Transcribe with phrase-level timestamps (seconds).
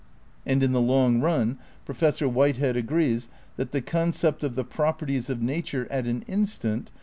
[0.47, 5.43] And in the long run Professor Whitehead agrees that "the concept of the properties of
[5.43, 6.89] nature at an instant